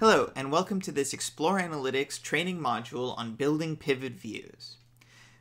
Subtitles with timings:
[0.00, 4.78] Hello, and welcome to this Explore Analytics training module on building pivot views.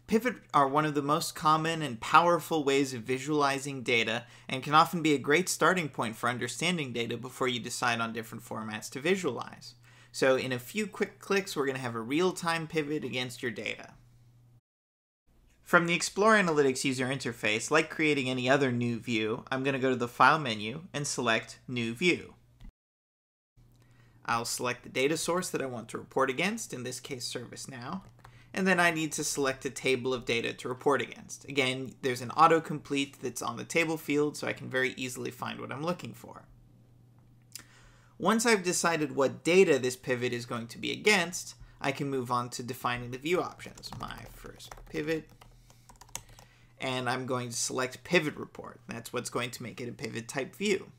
[0.05, 4.73] Pivot are one of the most common and powerful ways of visualizing data and can
[4.73, 8.89] often be a great starting point for understanding data before you decide on different formats
[8.89, 9.75] to visualize.
[10.11, 13.53] So in a few quick clicks, we're going to have a real-time pivot against your
[13.53, 13.91] data.
[15.63, 19.79] From the Explore Analytics user interface, like creating any other new view, I'm going to
[19.79, 22.33] go to the File menu and select New View.
[24.29, 28.01] I'll select the data source that I want to report against, in this case ServiceNow,
[28.53, 31.45] and then I need to select a table of data to report against.
[31.45, 35.59] Again, there's an autocomplete that's on the table field, so I can very easily find
[35.59, 36.43] what I'm looking for.
[38.19, 42.29] Once I've decided what data this pivot is going to be against, I can move
[42.29, 43.89] on to defining the view options.
[43.99, 45.27] My first pivot,
[46.79, 48.79] and I'm going to select pivot report.
[48.87, 50.91] That's what's going to make it a pivot type view.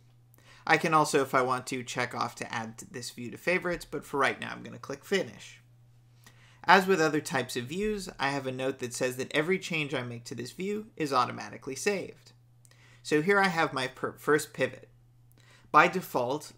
[0.67, 3.85] I can also, if I want to, check off to add this view to favorites,
[3.85, 5.61] but for right now I'm going to click Finish.
[6.65, 9.95] As with other types of views, I have a note that says that every change
[9.95, 12.33] I make to this view is automatically saved.
[13.03, 14.89] So here I have my first pivot.
[15.73, 16.53] By default,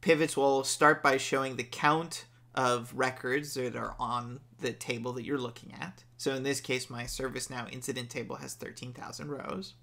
[0.00, 5.24] pivots will start by showing the count of records that are on the table that
[5.24, 6.04] you're looking at.
[6.16, 9.74] So in this case, my ServiceNow incident table has 13,000 rows.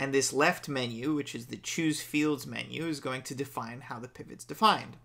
[0.00, 3.98] And this left menu, which is the choose fields menu, is going to define how
[3.98, 4.96] the pivot's defined.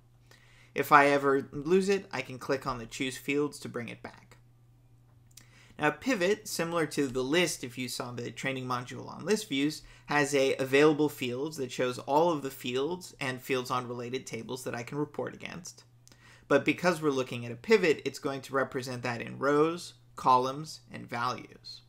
[0.74, 4.02] If I ever lose it, I can click on the choose fields to bring it
[4.02, 4.38] back.
[5.78, 9.82] Now pivot, similar to the list if you saw the training module on list views,
[10.06, 14.64] has a available fields that shows all of the fields and fields on related tables
[14.64, 15.84] that I can report against.
[16.48, 20.80] But because we're looking at a pivot, it's going to represent that in rows, columns,
[20.90, 21.82] and values.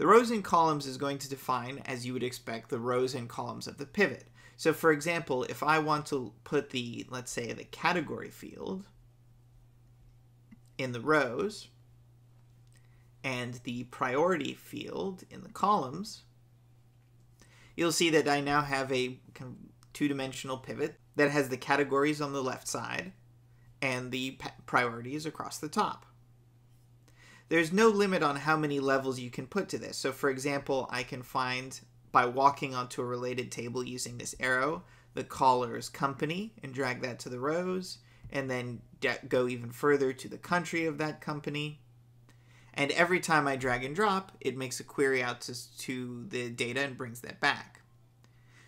[0.00, 3.28] The rows and columns is going to define, as you would expect, the rows and
[3.28, 4.28] columns of the pivot.
[4.56, 8.88] So for example, if I want to put the, let's say, the category field
[10.78, 11.68] in the rows
[13.22, 16.22] and the priority field in the columns,
[17.76, 19.18] you'll see that I now have a
[19.92, 23.12] two-dimensional pivot that has the categories on the left side
[23.82, 26.06] and the priorities across the top
[27.50, 29.98] there's no limit on how many levels you can put to this.
[29.98, 31.78] So for example, I can find
[32.12, 34.84] by walking onto a related table using this arrow,
[35.14, 37.98] the caller's company and drag that to the rows
[38.32, 38.80] and then
[39.28, 41.80] go even further to the country of that company.
[42.72, 46.50] And every time I drag and drop, it makes a query out to, to the
[46.50, 47.80] data and brings that back.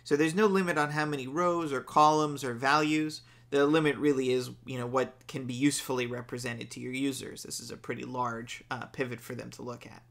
[0.03, 3.21] So there's no limit on how many rows or columns or values
[3.53, 7.43] the limit really is you know what can be usefully represented to your users.
[7.43, 10.01] This is a pretty large uh, pivot for them to look at.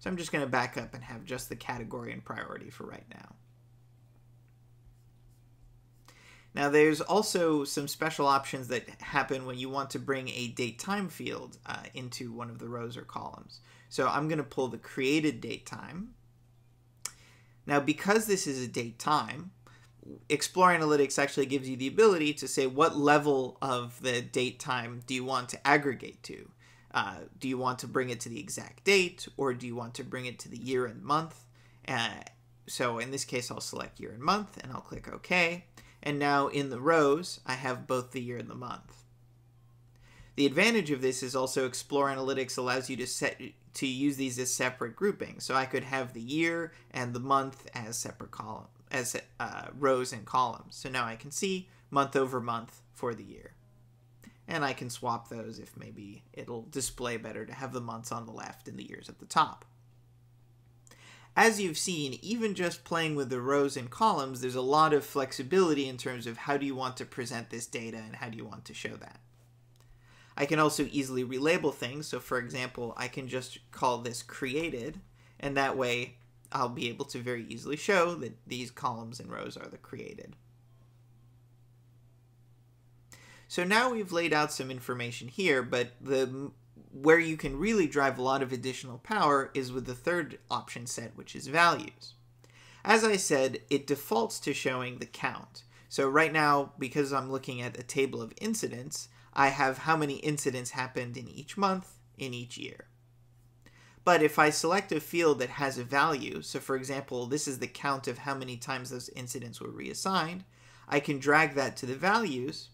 [0.00, 2.84] So I'm just going to back up and have just the category and priority for
[2.84, 3.36] right now.
[6.56, 10.80] Now there's also some special options that happen when you want to bring a date
[10.80, 13.60] time field uh, into one of the rows or columns.
[13.88, 16.14] So I'm going to pull the created date time.
[17.64, 19.52] Now because this is a date time,
[20.28, 25.02] Explore Analytics actually gives you the ability to say what level of the date time
[25.06, 26.50] do you want to aggregate to.
[26.92, 29.94] Uh, do you want to bring it to the exact date or do you want
[29.94, 31.44] to bring it to the year and month?
[31.86, 32.10] Uh,
[32.66, 35.64] so in this case, I'll select year and month and I'll click OK.
[36.02, 39.04] And now in the rows, I have both the year and the month.
[40.36, 43.40] The advantage of this is also Explore Analytics allows you to set
[43.74, 45.44] to use these as separate groupings.
[45.44, 50.12] So I could have the year and the month as separate columns as uh, rows
[50.12, 50.76] and columns.
[50.76, 53.52] So now I can see month over month for the year.
[54.46, 58.24] And I can swap those if maybe it'll display better to have the months on
[58.24, 59.64] the left and the years at the top.
[61.36, 65.04] As you've seen, even just playing with the rows and columns, there's a lot of
[65.04, 68.36] flexibility in terms of how do you want to present this data and how do
[68.36, 69.20] you want to show that.
[70.36, 72.06] I can also easily relabel things.
[72.06, 75.00] So for example, I can just call this created,
[75.38, 76.16] and that way
[76.52, 80.34] I'll be able to very easily show that these columns and rows are the created.
[83.48, 86.50] So now we've laid out some information here, but the
[86.92, 90.86] where you can really drive a lot of additional power is with the third option
[90.86, 92.14] set, which is values.
[92.84, 95.64] As I said, it defaults to showing the count.
[95.88, 100.16] So right now, because I'm looking at a table of incidents, I have how many
[100.16, 102.86] incidents happened in each month, in each year.
[104.08, 107.58] But if I select a field that has a value, so for example, this is
[107.58, 110.44] the count of how many times those incidents were reassigned,
[110.88, 112.70] I can drag that to the values,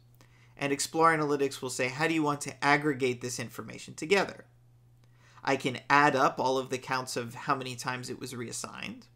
[0.56, 4.44] and Explore Analytics will say, how do you want to aggregate this information together?
[5.42, 9.08] I can add up all of the counts of how many times it was reassigned.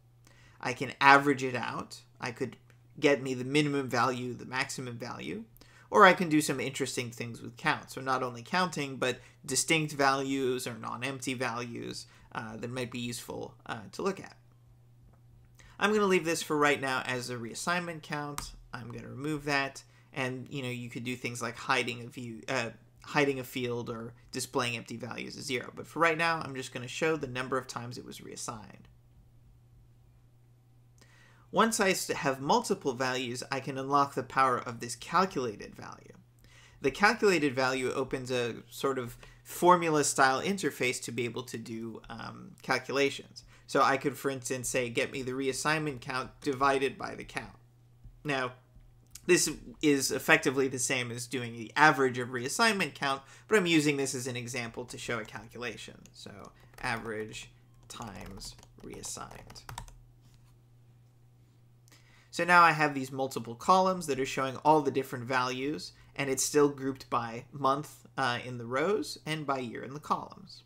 [0.59, 2.01] I can average it out.
[2.19, 2.57] I could
[2.99, 5.45] get me the minimum value, the maximum value,
[5.91, 7.91] Or I can do some interesting things with count.
[7.91, 13.55] So not only counting, but distinct values or non-empty values uh, that might be useful
[13.65, 14.35] uh, to look at.
[15.79, 18.51] I'm going to leave this for right now as a reassignment count.
[18.73, 19.83] I'm going to remove that.
[20.13, 22.69] And, you know, you could do things like hiding a view, uh,
[23.03, 25.71] hiding a field or displaying empty values as zero.
[25.75, 28.21] But for right now, I'm just going to show the number of times it was
[28.21, 28.87] reassigned.
[31.51, 36.13] Once I have multiple values, I can unlock the power of this calculated value.
[36.81, 42.01] The calculated value opens a sort of formula style interface to be able to do
[42.09, 43.43] um, calculations.
[43.67, 47.55] So I could, for instance, say, get me the reassignment count divided by the count.
[48.23, 48.53] Now,
[49.25, 49.49] this
[49.81, 54.15] is effectively the same as doing the average of reassignment count, but I'm using this
[54.15, 55.95] as an example to show a calculation.
[56.13, 56.31] So
[56.81, 57.49] average
[57.87, 59.63] times reassigned.
[62.39, 66.29] So now I have these multiple columns that are showing all the different values, and
[66.29, 70.63] it's still grouped by month uh, in the rows and by year in the columns.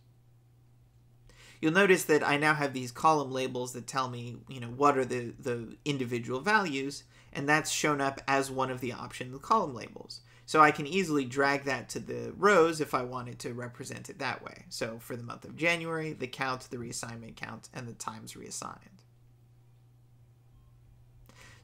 [1.59, 4.99] You'll notice that I now have these column labels that tell me, you know, what
[4.99, 9.39] are the, the individual values, and that's shown up as one of the option the
[9.39, 10.21] column labels.
[10.45, 14.19] So I can easily drag that to the rows if I wanted to represent it
[14.19, 14.65] that way.
[14.69, 19.02] So for the month of January, the count, the reassignment count, and the times reassigned.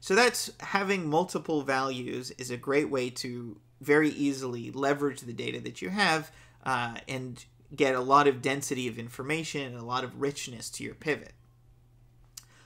[0.00, 5.60] So that's having multiple values is a great way to very easily leverage the data
[5.60, 6.30] that you have
[6.64, 7.44] uh, and
[7.74, 11.34] get a lot of density of information and a lot of richness to your pivot.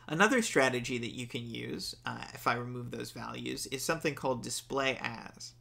[0.07, 4.43] Another strategy that you can use, uh, if I remove those values, is something called
[4.43, 5.53] display as.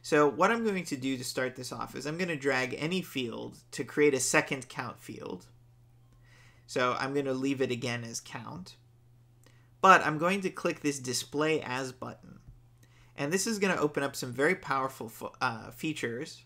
[0.00, 2.76] So what I'm going to do to start this off is I'm going to drag
[2.78, 5.46] any field to create a second count field.
[6.66, 8.76] So I'm going to leave it again as count.
[9.84, 12.38] But I'm going to click this display as button.
[13.18, 16.42] And this is going to open up some very powerful uh, features.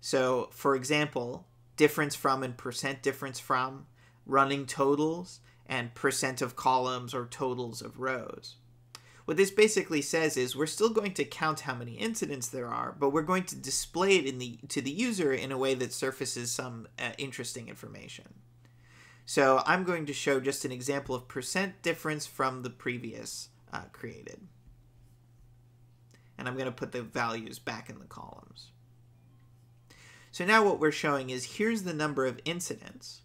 [0.00, 3.86] So for example, difference from and percent difference from,
[4.26, 8.56] running totals, and percent of columns or totals of rows.
[9.24, 12.92] What this basically says is we're still going to count how many incidents there are,
[12.98, 15.92] but we're going to display it in the to the user in a way that
[15.92, 18.34] surfaces some uh, interesting information.
[19.26, 23.82] So I'm going to show just an example of percent difference from the previous uh,
[23.92, 24.40] created.
[26.36, 28.70] And I'm going to put the values back in the columns.
[30.30, 33.22] So now what we're showing is here's the number of incidents.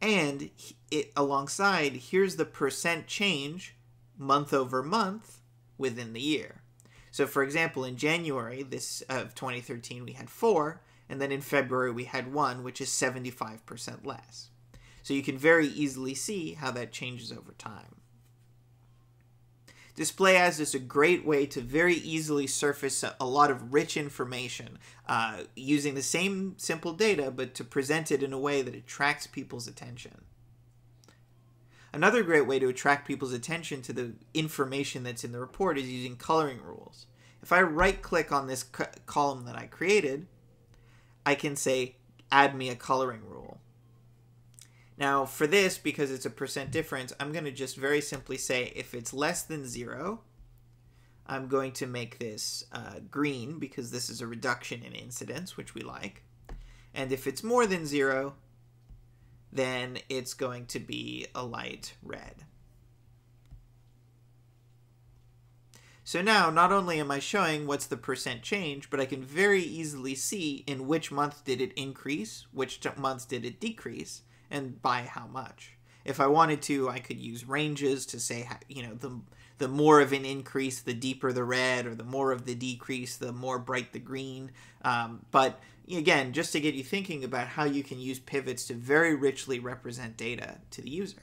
[0.00, 0.50] And
[0.90, 3.76] it alongside, here's the percent change
[4.18, 5.40] month over month
[5.78, 6.62] within the year.
[7.10, 11.90] So for example, in January this of 2013, we had four, and then in February
[11.90, 14.50] we had one, which is 75% less.
[15.02, 17.96] So you can very easily see how that changes over time.
[19.96, 24.78] Display as is a great way to very easily surface a lot of rich information
[25.06, 29.26] uh, using the same simple data, but to present it in a way that attracts
[29.26, 30.22] people's attention.
[31.92, 35.90] Another great way to attract people's attention to the information that's in the report is
[35.90, 37.06] using coloring rules.
[37.42, 38.62] If I right click on this
[39.06, 40.28] column that I created,
[41.26, 41.96] I can say,
[42.30, 43.60] add me a coloring rule.
[45.00, 48.70] Now for this, because it's a percent difference, I'm going to just very simply say
[48.76, 50.20] if it's less than zero,
[51.26, 55.74] I'm going to make this uh, green because this is a reduction in incidence, which
[55.74, 56.22] we like.
[56.92, 58.34] And if it's more than zero,
[59.50, 62.44] then it's going to be a light red.
[66.04, 69.62] So now, not only am I showing what's the percent change, but I can very
[69.62, 75.02] easily see in which month did it increase, which month did it decrease, and by
[75.02, 75.76] how much.
[76.04, 79.20] If I wanted to, I could use ranges to say, you know, the
[79.58, 83.16] the more of an increase, the deeper the red, or the more of the decrease,
[83.16, 84.50] the more bright the green.
[84.82, 88.74] Um, but again, just to get you thinking about how you can use pivots to
[88.74, 91.22] very richly represent data to the user.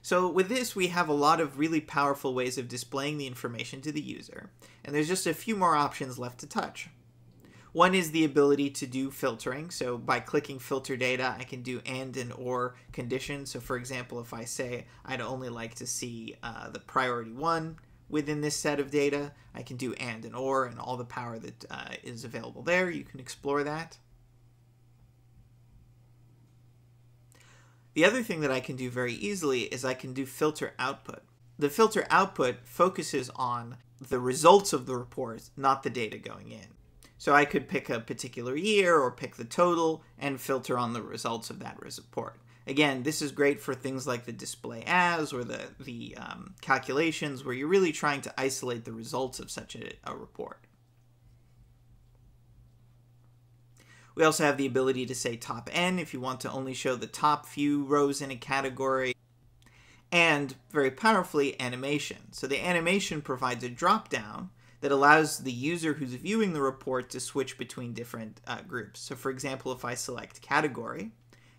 [0.00, 3.82] So with this, we have a lot of really powerful ways of displaying the information
[3.82, 4.50] to the user,
[4.82, 6.88] and there's just a few more options left to touch.
[7.72, 9.70] One is the ability to do filtering.
[9.70, 13.50] So by clicking filter data, I can do and and or conditions.
[13.50, 17.78] So for example, if I say I'd only like to see uh, the priority one
[18.10, 21.38] within this set of data, I can do and and or and all the power
[21.38, 22.90] that uh, is available there.
[22.90, 23.96] You can explore that.
[27.94, 31.22] The other thing that I can do very easily is I can do filter output.
[31.58, 36.68] The filter output focuses on the results of the report, not the data going in.
[37.22, 41.02] So I could pick a particular year or pick the total and filter on the
[41.02, 42.34] results of that report.
[42.66, 47.44] Again, this is great for things like the display as or the, the um, calculations
[47.44, 50.66] where you're really trying to isolate the results of such a, a report.
[54.16, 56.96] We also have the ability to say top n if you want to only show
[56.96, 59.14] the top few rows in a category.
[60.10, 62.32] And very powerfully, animation.
[62.32, 64.50] So the animation provides a drop down
[64.82, 69.00] that allows the user who's viewing the report to switch between different uh, groups.
[69.00, 71.12] So for example, if I select category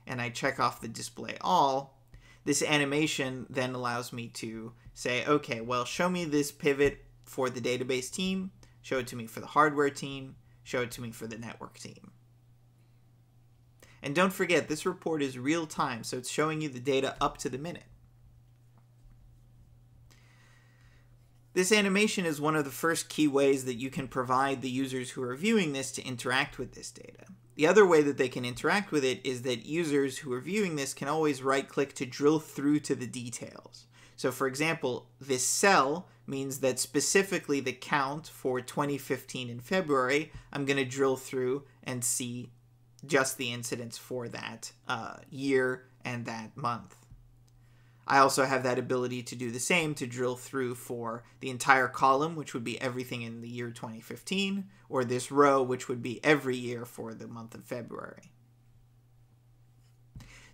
[0.06, 1.98] and I check off the display all,
[2.44, 7.62] this animation then allows me to say, okay, well, show me this pivot for the
[7.62, 8.52] database team,
[8.82, 11.80] show it to me for the hardware team, show it to me for the network
[11.80, 12.12] team.
[14.02, 17.38] And don't forget, this report is real time, so it's showing you the data up
[17.38, 17.86] to the minute.
[21.54, 25.12] This animation is one of the first key ways that you can provide the users
[25.12, 27.26] who are viewing this to interact with this data.
[27.56, 30.76] The other way that they can interact with it is that users who are viewing
[30.76, 33.86] this can always right click to drill through to the details.
[34.16, 40.66] So for example, this cell means that specifically the count for 2015 in February, I'm
[40.66, 42.50] going to drill through and see
[43.06, 46.96] just the incidents for that uh, year and that month.
[48.08, 51.88] I also have that ability to do the same to drill through for the entire
[51.88, 56.24] column, which would be everything in the year 2015, or this row, which would be
[56.24, 58.32] every year for the month of February.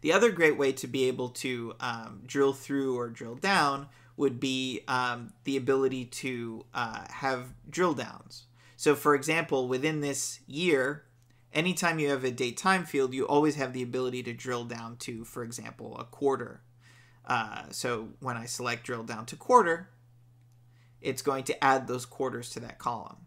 [0.01, 4.39] The other great way to be able to um, drill through or drill down would
[4.39, 8.45] be um, the ability to uh, have drill downs.
[8.77, 11.03] So, for example, within this year,
[11.53, 14.97] anytime you have a date time field, you always have the ability to drill down
[14.97, 16.61] to, for example, a quarter.
[17.25, 19.89] Uh, so when I select drill down to quarter,
[21.01, 23.17] it's going to add those quarters to that column.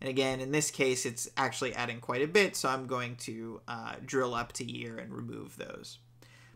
[0.00, 3.60] And again, in this case, it's actually adding quite a bit, so I'm going to
[3.68, 5.98] uh, drill up to year and remove those.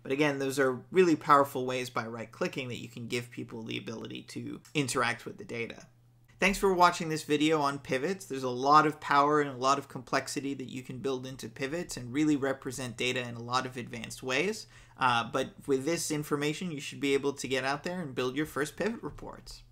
[0.02, 3.78] But again, those are really powerful ways by right-clicking that you can give people the
[3.78, 5.86] ability to interact with the data.
[6.40, 8.26] Thanks for watching this video on pivots.
[8.26, 11.48] There's a lot of power and a lot of complexity that you can build into
[11.48, 14.66] pivots and really represent data in a lot of advanced ways.
[14.98, 18.36] Uh, but with this information, you should be able to get out there and build
[18.36, 19.62] your first pivot reports.